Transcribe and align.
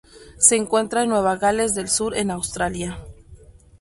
Se 0.39 0.55
encuentra 0.55 1.03
en 1.03 1.09
Nueva 1.09 1.35
Gales 1.35 1.75
del 1.75 1.87
Sur 1.87 2.17
en 2.17 2.31
Australia. 2.31 2.97